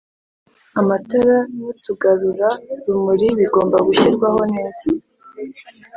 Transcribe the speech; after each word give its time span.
Amatara 0.79 1.37
n'utugarura 1.55 2.49
rumuri 2.85 3.27
bigomba 3.39 3.77
gushyirwaho 3.87 4.41
neza 4.53 4.85